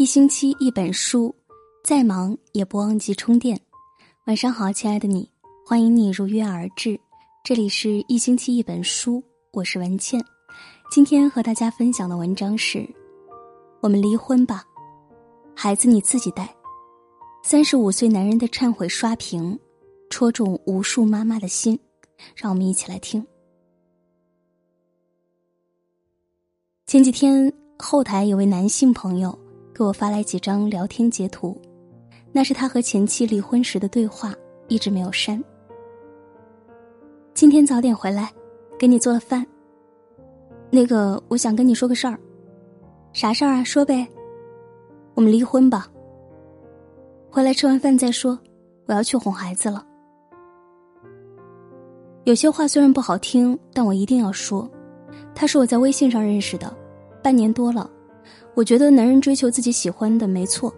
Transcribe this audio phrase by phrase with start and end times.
[0.00, 1.34] 一星期一本书，
[1.84, 3.60] 再忙也不忘记充电。
[4.24, 5.30] 晚上好，亲爱的你，
[5.66, 6.98] 欢迎你如约而至。
[7.44, 10.18] 这里是一星期一本书，我是文倩。
[10.90, 12.88] 今天和大家分享的文章是：
[13.82, 14.64] 我们离婚吧，
[15.54, 16.48] 孩子你自己带。
[17.44, 19.60] 三十五岁男人的忏悔刷屏，
[20.08, 21.78] 戳中无数妈妈的心。
[22.34, 23.22] 让我们一起来听。
[26.86, 29.38] 前几天后台有位男性朋友。
[29.80, 31.58] 给我发来几张聊天截图，
[32.32, 34.34] 那是他和前妻离婚时的对话，
[34.68, 35.42] 一直没有删。
[37.32, 38.30] 今天早点回来，
[38.78, 39.46] 给你做了饭。
[40.68, 42.20] 那个，我想跟你说个事儿，
[43.14, 43.64] 啥事儿啊？
[43.64, 44.06] 说呗。
[45.14, 45.90] 我们离婚吧。
[47.30, 48.38] 回来吃完饭再说，
[48.84, 49.82] 我要去哄孩子了。
[52.24, 54.70] 有些话虽然不好听，但我一定要说。
[55.34, 56.70] 他是我在微信上认识的，
[57.22, 57.90] 半年多了。
[58.60, 60.70] 我觉得男人追求自己喜欢的没错，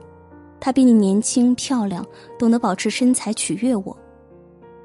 [0.61, 2.07] 他比你年轻漂亮，
[2.39, 3.97] 懂得保持身材取悦我。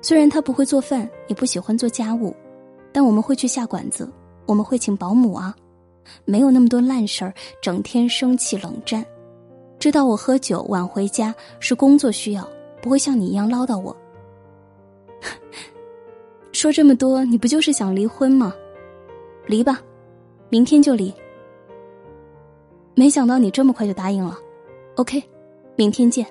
[0.02, 2.36] 虽然他不会做饭，也不喜欢做家务，
[2.92, 4.12] 但我们会去下馆子，
[4.48, 5.56] 我们会请保姆啊，
[6.26, 7.32] 没有那么多烂事儿，
[7.62, 9.06] 整天生气冷战。
[9.78, 12.50] 知道我喝酒晚回家是工作需要，
[12.82, 13.96] 不会像你一样唠叨我。
[16.52, 18.56] 说这么多，你不就是想离婚吗？
[19.46, 19.80] 离吧，
[20.50, 21.14] 明天就离。
[23.00, 24.40] 没想到你这么快就答应了
[24.96, 25.24] ，OK，
[25.76, 26.26] 明天见。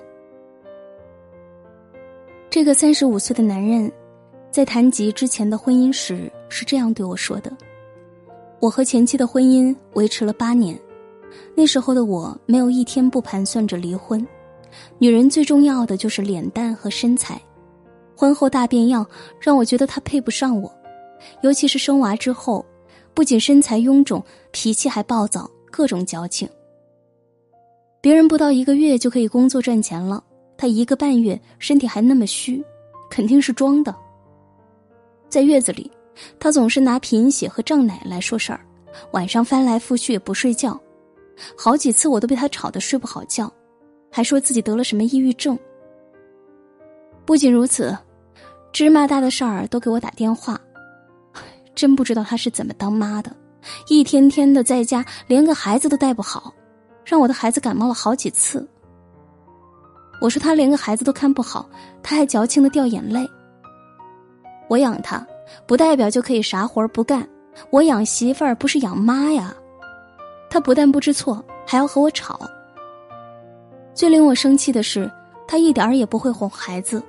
[2.49, 3.89] 这个三十五岁的男人，
[4.51, 7.49] 在谈及之前的婚姻时是这样对我说的
[8.59, 10.77] ：“我和前妻的婚姻维持了八年，
[11.55, 14.27] 那时候的我没有一天不盘算着离婚。
[14.97, 17.41] 女人最重要的就是脸蛋和身材，
[18.13, 19.07] 婚后大变样
[19.39, 20.69] 让我觉得他配不上我，
[21.43, 22.65] 尤其是生娃之后，
[23.13, 24.21] 不仅身材臃肿，
[24.51, 26.49] 脾气还暴躁，各种矫情。”
[28.01, 30.23] 别人不到一个月就可以工作赚钱了，
[30.57, 32.63] 他一个半月身体还那么虚，
[33.11, 33.95] 肯定是装的。
[35.29, 35.91] 在月子里，
[36.39, 38.61] 他总是拿贫血和胀奶来说事儿，
[39.11, 40.79] 晚上翻来覆去也不睡觉，
[41.55, 43.51] 好几次我都被他吵得睡不好觉，
[44.11, 45.57] 还说自己得了什么抑郁症。
[47.25, 47.95] 不仅如此，
[48.71, 50.59] 芝麻大的事儿都给我打电话，
[51.75, 53.35] 真不知道他是怎么当妈的，
[53.87, 56.53] 一天天的在家连个孩子都带不好。
[57.05, 58.67] 让我的孩子感冒了好几次。
[60.19, 61.69] 我说他连个孩子都看不好，
[62.03, 63.25] 他还矫情的掉眼泪。
[64.67, 65.25] 我养他，
[65.65, 67.25] 不代表就可以啥活不干。
[67.69, 69.55] 我养媳妇儿不是养妈呀。
[70.49, 72.37] 他不但不知错，还要和我吵。
[73.93, 75.09] 最令我生气的是，
[75.47, 77.01] 他一点儿也不会哄孩子。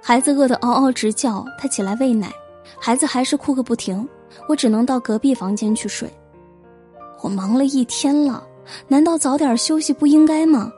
[0.00, 2.32] 孩子饿得嗷嗷直叫，他起来喂奶，
[2.80, 4.08] 孩子还是哭个不停。
[4.48, 6.10] 我只能到隔壁房间去睡。
[7.22, 8.42] 我忙了一天了。
[8.88, 10.72] 难道早点休息不应该吗？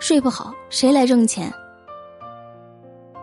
[0.00, 1.52] 睡不好谁来挣钱？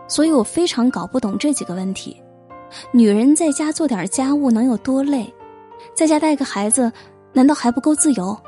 [0.06, 2.22] 所以我非常搞不懂这几个问题：
[2.92, 5.32] 女人在家做点家务能有多累？
[5.92, 6.92] 在家带个孩子
[7.32, 8.38] 难道还不够自由？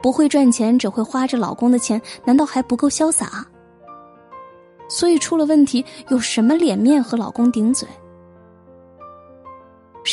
[0.00, 3.46] 不会赚钱只会花着老公的钱难道还不够潇洒？
[4.88, 7.86] 所以出了问题有什么脸面和老公顶嘴？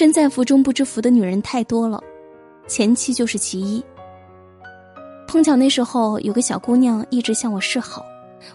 [0.04, 2.04] 身在福中不知福的女人太多了，
[2.68, 3.82] 前妻就是其一。
[5.26, 8.06] 碰巧那时候有个小姑娘一直向我示好，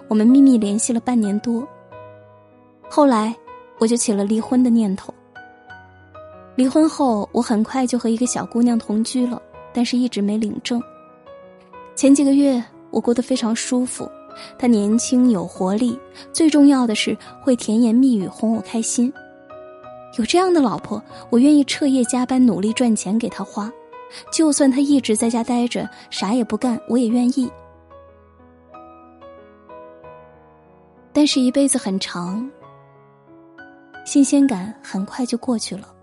[0.08, 1.66] 我们秘密联系了半年多。
[2.86, 3.34] 后来
[3.78, 5.14] 我就起了离婚的念头。
[6.54, 9.40] 离婚后，我很快就和一个小姑娘同居了，
[9.72, 10.78] 但是一直没领证。
[11.96, 14.06] 前几个月我过得非常舒服，
[14.58, 15.98] 她年轻有活力，
[16.30, 19.10] 最重要的是会甜言蜜语哄我开心。
[20.18, 23.72] 有这样的老婆，我愿意彻夜加班努力赚钱给她花。
[24.32, 27.48] 就算他一直在家待着，啥也不干，我也愿意。
[31.12, 32.50] 但是，一辈子很长，
[34.04, 35.94] 新鲜感很快就过去了。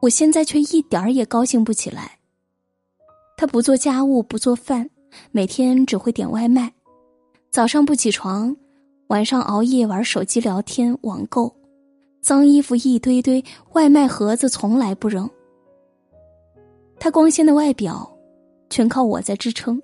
[0.00, 2.18] 我现在却一点儿也高兴不起来。
[3.36, 4.88] 他不做家务，不做饭，
[5.30, 6.72] 每天只会点外卖，
[7.50, 8.56] 早上不起床，
[9.08, 11.52] 晚上熬夜玩手机、聊天、网购，
[12.20, 13.42] 脏衣服一堆堆，
[13.72, 15.28] 外卖盒子从来不扔。
[17.00, 18.18] 他光鲜的外表，
[18.68, 19.80] 全靠我在支撑。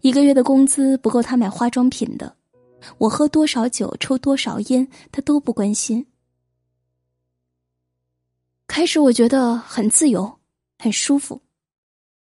[0.00, 2.36] 一个月的工资不够他买化妆品的，
[2.98, 6.06] 我喝多少酒、抽多少烟，他都不关心。
[8.66, 10.38] 开始我觉得很自由、
[10.78, 11.40] 很舒服，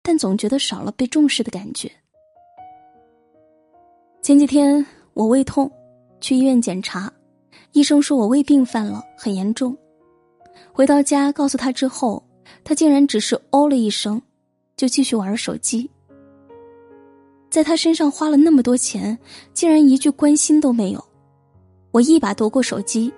[0.01, 1.91] 但总觉得少了被重视的感觉。
[4.21, 5.71] 前几天我胃痛，
[6.19, 7.11] 去医院检查，
[7.75, 9.77] 医生说我胃病犯了，很严重。
[10.71, 12.23] 回到家告诉他之后。
[12.63, 14.21] 他竟然只是哦了一声，
[14.77, 15.89] 就继续玩手机。
[17.49, 19.17] 在他身上花了那么多钱，
[19.51, 21.03] 竟然一句关心都没有。
[21.91, 23.11] 我一把夺过手机。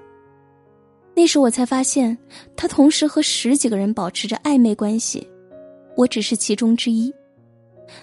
[1.14, 2.18] 那时我才发现，
[2.56, 5.26] 他同时和十几个人保持着暧昧关系，
[5.98, 7.14] 我只是其中之一。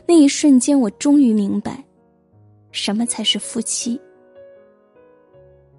[0.06, 1.82] 那一瞬间，我终于明白，
[2.70, 3.98] 什么才是夫妻。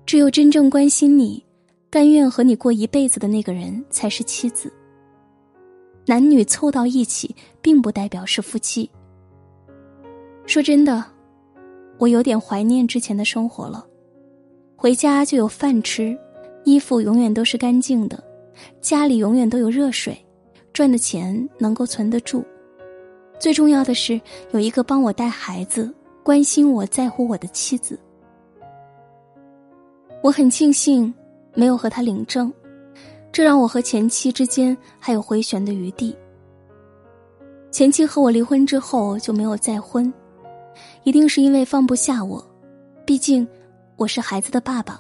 [0.06, 1.44] 只有真正关心你、
[1.90, 4.72] 甘愿和你过一辈子的那个人，才是妻子。
[6.06, 8.88] 男女凑到一起，并不代表是夫妻。
[10.46, 11.04] 说真的，
[11.98, 13.84] 我有点怀念之前的生活了。
[14.76, 16.16] 回家就有饭吃，
[16.66, 18.24] 衣服永远都是干净的，
[18.80, 20.16] 家里永远都有热水，
[20.72, 22.46] 赚的钱能够存得住。
[23.40, 24.22] 最重要的是，
[24.52, 25.92] 有一个帮我带孩子、
[26.22, 28.00] 关心我在乎我的妻子。
[30.26, 31.14] 我很庆幸
[31.54, 32.52] 没有和他领证，
[33.32, 36.18] 这让我和前妻之间还有回旋的余地。
[37.70, 40.12] 前妻和我离婚之后就没有再婚。
[41.04, 42.44] 一定是因为放不下我，
[43.06, 43.48] 毕竟
[43.98, 45.00] 我是孩子的爸爸。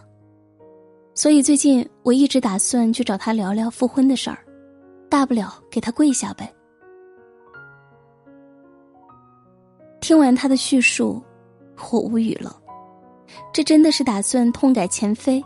[1.15, 4.37] 所以最近我一直打算去找他聊聊复婚的事儿，
[5.09, 6.53] 大不了给他跪下呗。
[10.01, 11.19] 听完他的叙述，
[11.91, 12.61] 我无语了。
[13.53, 15.43] 这真的是打算痛改前非？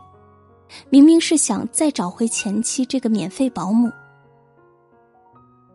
[0.90, 3.90] 明明是想再找回前妻这个免费保姆，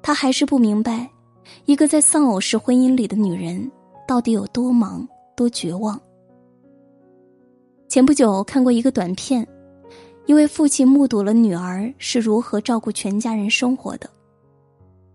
[0.03, 1.11] 他还是不明白，
[1.65, 3.71] 一个在丧偶式婚姻里的女人。
[4.07, 5.99] 到底有多忙、多绝望？
[7.89, 9.49] 前不久看过一个短片，
[10.27, 14.11] 一位父亲目睹了女儿是如何照顾全家人生活的。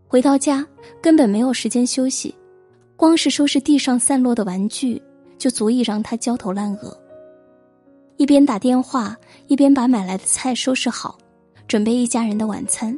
[0.07, 0.65] 回到家
[0.99, 2.33] 根本没有时间休息，
[2.95, 4.99] 光是收拾地上散落的玩具
[5.39, 6.95] 就足以让他焦头烂额。
[8.17, 11.17] 一边打电话，一边把买来的菜收拾好，
[11.67, 12.95] 准备一家人的晚餐。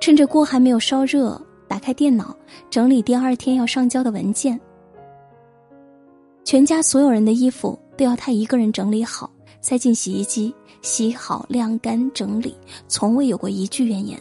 [0.00, 1.40] 趁着锅还没有烧热。
[1.68, 2.36] 打开电脑，
[2.68, 4.60] 整理第二天要上交的文件。
[6.44, 9.30] 全家所有人的衣服都要他一个人整理好，
[9.62, 12.54] 塞进洗衣机，洗好晾干整理，
[12.88, 14.20] 从未有过一句怨言。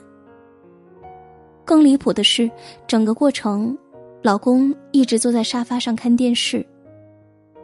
[1.65, 2.49] 更离谱的是，
[2.87, 3.77] 整个过程，
[4.21, 6.65] 老公一直坐在沙发上看电视，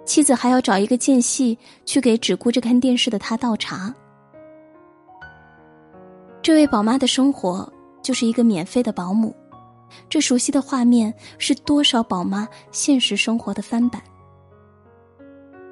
[0.08, 1.56] 妻子还要找一个间隙
[1.86, 3.94] 去给只顾着看电视的他倒茶。
[6.42, 7.72] 这位宝妈的生活
[8.02, 9.36] 就是一个免费的保姆。
[10.10, 14.02] 这熟悉的画面是多少宝妈现实生活的翻版。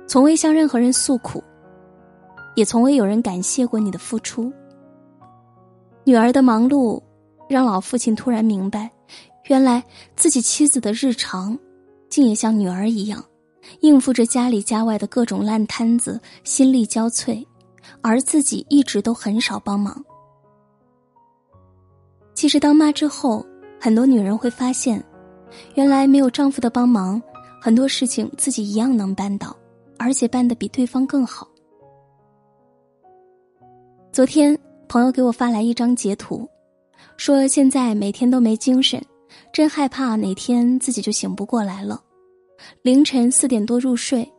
[0.05, 1.41] 从未向任何人诉苦，
[2.55, 4.51] 也从未有人感谢过你的付出。
[6.03, 7.01] 女儿的忙碌，
[7.49, 8.91] 让老父亲突然明白，
[9.47, 9.83] 原来
[10.15, 11.57] 自己妻子的日常，
[12.09, 13.23] 竟也像女儿一样，
[13.81, 17.45] 应付着家里家外的各种烂摊子，心力交瘁，
[18.01, 20.03] 而自己一直都很少帮忙。
[22.33, 23.45] 其实当妈之后。
[23.77, 25.03] 很多女人会发现，
[25.75, 27.21] 原来没有丈夫的帮忙，
[27.61, 29.55] 很多事情自己一样能办到，
[29.99, 31.47] 而且办得比对方更好。
[34.11, 34.57] 昨天
[34.87, 36.49] 朋友给我发来一张截图，
[37.15, 38.99] 说现在每天都没精神，
[39.53, 42.01] 真害怕哪天自己就醒不过来了。
[42.81, 44.31] 凌晨四点多入睡，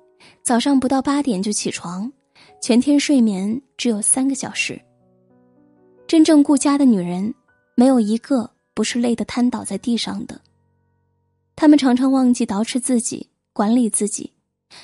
[0.43, 2.13] 早上不到八点就起床，
[2.61, 4.81] 全天睡眠只有三个小时。
[6.07, 7.35] 真正顾家的女人，
[7.75, 8.51] 没有一个。
[8.75, 10.39] 不是累得瘫倒在地上的，
[11.55, 14.35] 他们常常忘记捯饬自己、管理自己，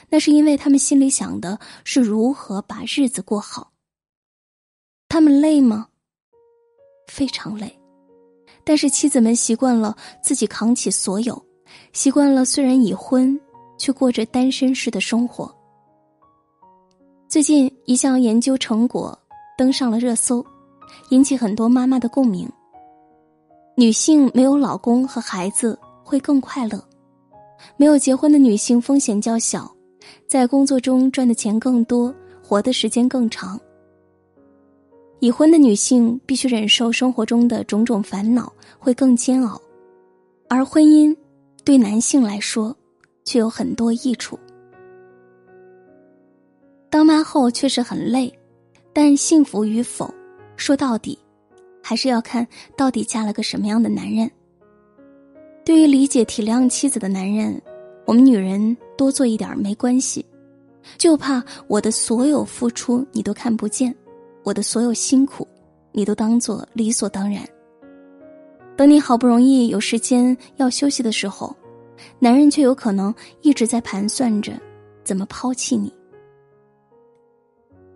[0.09, 3.75] 那是因为他们心里想的是如何把日子过好。
[5.11, 5.88] 他们累吗？
[7.07, 7.78] 非常累，
[8.64, 11.45] 但是妻子们习惯了自己扛起所有，
[11.93, 13.38] 习惯了虽然已婚
[13.76, 15.52] 却过着单身式的生活。
[17.29, 19.19] 最近一项研究成果
[19.57, 20.45] 登上了热搜，
[21.11, 22.49] 引起很多妈妈的共鸣。
[23.75, 26.83] 女性没有老公和孩子会更快乐，
[27.76, 29.71] 没有结婚的女性风险较小，
[30.29, 33.59] 在工作中赚的钱更多，活的时间更长。
[35.21, 39.59] 已婚的女性必须忍受生活中的种种烦恼，会更煎熬，
[40.49, 41.17] 而婚姻
[41.64, 42.76] 对男性来说
[43.25, 44.38] 却有很多益处。
[46.90, 48.33] 当妈后确实很累，
[48.92, 50.12] 但幸福与否，
[50.57, 51.19] 说到底。
[51.85, 54.31] 还是要看到底嫁了个什么样的男人。
[55.64, 57.61] 对于理解体谅妻子的男人，
[58.07, 60.25] 我们女人多做一点没关系，
[60.97, 63.92] 就怕我的所有付出你都看不见，
[64.45, 65.47] 我的所有辛苦
[65.90, 67.45] 你都当做理所当然。
[68.76, 71.55] 等你好不容易有时间要休息的时候，
[72.19, 74.52] 男人却有可能一直在盘算着
[75.05, 75.93] 怎么抛弃你。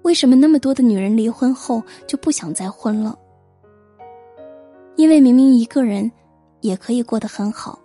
[0.03, 3.19] 为什么那么多的女人离婚后就不想再婚了？
[4.95, 6.11] 因为明明一个人
[6.61, 7.79] 也可以过得很好，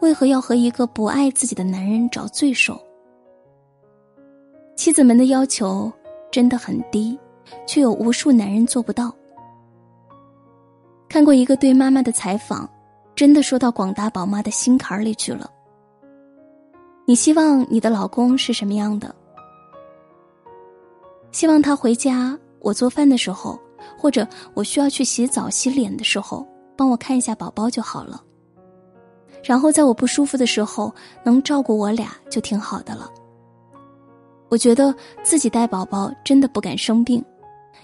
[0.00, 2.80] 为何要和一个不爱自己的男人找罪受？
[4.76, 5.92] 妻子们的要求
[6.30, 7.18] 真的很低，
[7.66, 9.12] 却有无数男人做不到。
[11.14, 12.68] 看过一个对妈妈的采访，
[13.14, 15.48] 真的说到广大宝妈的心坎儿里去了。
[17.06, 19.14] 你希望你的老公是什么样的？
[21.30, 23.56] 希望他回家，我做饭的时候，
[23.96, 26.44] 或者我需要去洗澡洗脸的时候，
[26.76, 28.20] 帮我看一下宝宝就好了。
[29.44, 30.92] 然后在我不舒服的时候，
[31.22, 33.08] 能照顾我俩就挺好的了。
[34.48, 34.92] 我觉得
[35.22, 37.24] 自己带宝宝真的不敢生病，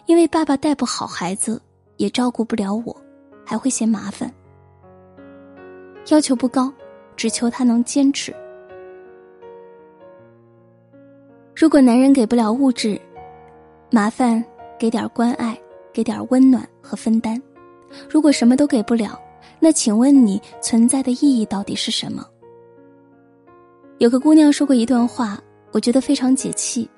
[0.06, 1.62] 因为爸爸带不好孩子，
[1.96, 2.96] 也照顾不了我，
[3.50, 4.32] 还会嫌麻烦。
[6.10, 6.72] 要求不高，
[7.16, 8.32] 只求他能坚持。
[11.52, 13.00] 如果男人给不了物质，
[13.90, 14.42] 麻烦
[14.78, 15.58] 给点关爱，
[15.92, 17.42] 给点温暖和分担。
[18.08, 19.20] 如果什么都给不了，
[19.58, 22.24] 那请问你存在的意义到底是什么？
[23.98, 25.42] 有个姑娘说过一段话，
[25.72, 26.88] 我觉得非常解气。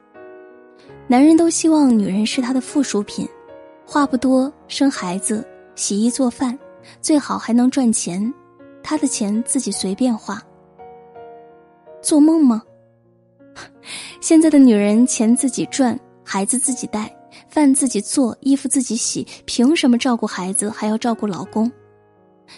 [1.06, 3.26] 男人都希望女人是他的附属品，
[3.87, 5.42] 话不多，生孩子，
[5.75, 6.59] 洗衣做饭，
[7.00, 8.33] 最好还能赚钱，
[8.83, 10.41] 他的钱自己随便花。
[12.02, 12.62] 做梦吗？
[14.21, 17.14] 现在的女人钱自己赚，孩子自己带，
[17.49, 21.71] 饭自己做，衣服自己洗，凭什么照顾孩子还要照顾老公？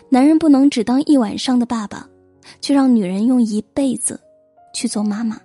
[0.09, 2.09] 男人不能只当一晚上的爸爸，
[2.61, 4.21] 却让女人用一辈子
[4.73, 5.41] 去做妈妈。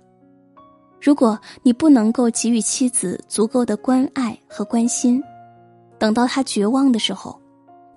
[1.00, 5.22] 如果你不能够给予妻子足够的关爱和关心，
[5.98, 7.40] 等到她绝望的时候，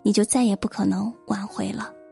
[0.03, 2.02] 你就再也不可能挽回了。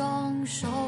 [0.00, 0.79] 双手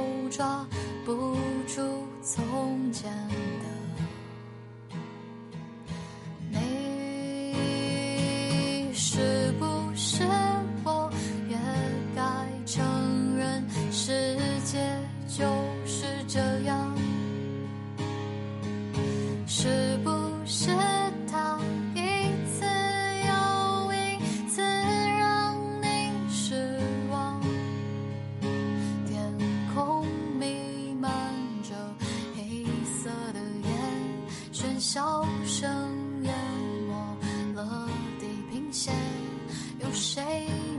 [39.92, 40.22] 有谁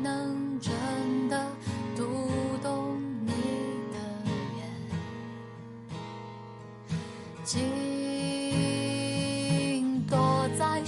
[0.01, 0.73] 能真
[1.29, 1.45] 的
[1.95, 2.03] 读
[2.63, 3.31] 懂你
[3.93, 3.99] 的
[4.57, 4.65] 眼？
[7.43, 7.61] 紧
[10.09, 10.83] 躲在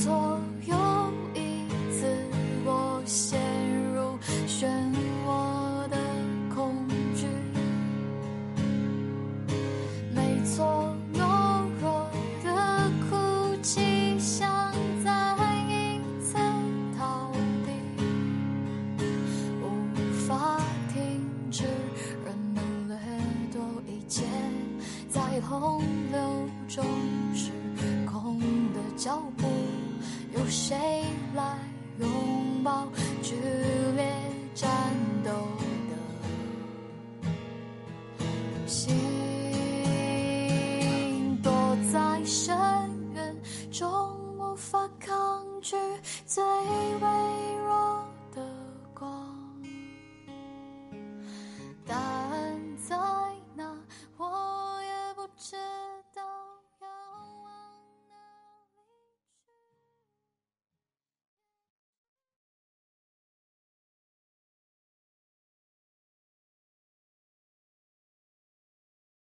[0.00, 0.39] 错。